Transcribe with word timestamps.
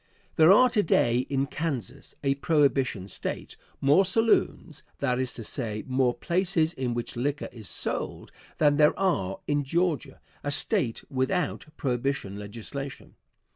There 0.35 0.51
are 0.51 0.67
to 0.71 0.81
day 0.81 1.27
in 1.29 1.45
Kansas, 1.45 2.15
a 2.23 2.33
prohibition 2.33 3.07
State 3.07 3.55
more 3.81 4.03
saloons, 4.03 4.81
that 4.97 5.19
is 5.19 5.31
to 5.33 5.43
say, 5.43 5.83
more 5.85 6.15
places 6.15 6.73
in 6.73 6.95
which 6.95 7.15
liquor 7.15 7.49
is 7.51 7.69
sold, 7.69 8.31
than 8.57 8.77
there 8.77 8.97
are 8.97 9.41
in 9.45 9.63
Georgia, 9.63 10.19
a 10.43 10.49
State 10.49 11.03
without 11.11 11.67
prohibition 11.77 12.39
legislation. 12.39 13.13